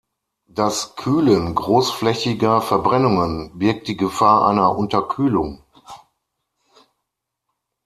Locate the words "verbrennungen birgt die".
2.63-3.97